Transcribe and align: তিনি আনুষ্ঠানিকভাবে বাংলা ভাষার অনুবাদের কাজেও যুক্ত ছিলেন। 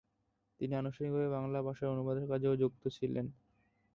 তিনি 0.59 0.73
আনুষ্ঠানিকভাবে 0.75 1.29
বাংলা 1.35 1.59
ভাষার 1.67 1.91
অনুবাদের 1.93 2.25
কাজেও 2.31 2.59
যুক্ত 2.61 2.83
ছিলেন। 2.97 3.25